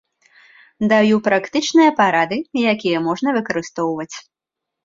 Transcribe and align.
Даю 0.93 1.17
практычныя 1.27 1.91
парады, 1.99 2.37
якія 2.73 3.03
можна 3.09 3.37
выкарыстоўваць. 3.37 4.13